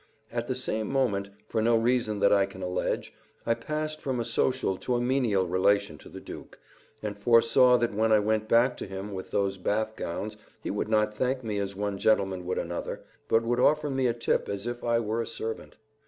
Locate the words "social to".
4.25-4.95